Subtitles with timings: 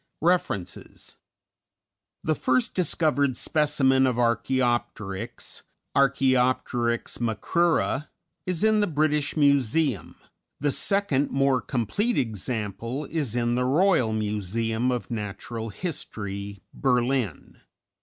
[0.21, 1.15] REFERENCES
[2.25, 5.61] _The first discovered specimen of Archæopteryx,
[5.95, 8.07] Archæopteryx macrura,
[8.47, 10.15] is in the British Museum,
[10.59, 17.61] the second more complete example is in the Royal Museum of Natural History, Berlin.